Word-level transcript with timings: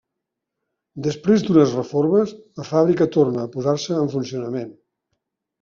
Després 1.07 1.43
d'unes 1.49 1.75
reformes, 1.79 2.33
la 2.61 2.67
fàbrica 2.71 3.09
torna 3.17 3.45
a 3.45 3.53
posar-se 3.57 4.03
en 4.07 4.11
funcionament. 4.19 4.77